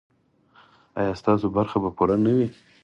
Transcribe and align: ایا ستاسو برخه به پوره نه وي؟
ایا 0.99 1.13
ستاسو 1.21 1.47
برخه 1.55 1.77
به 1.83 1.89
پوره 1.97 2.15
نه 2.25 2.31
وي؟ 2.37 2.47